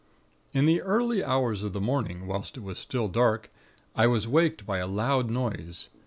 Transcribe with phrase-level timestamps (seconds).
[0.51, 3.51] "In the early hours of the morning, whilst it was still dark,
[3.95, 5.89] I was waked by a loud noise.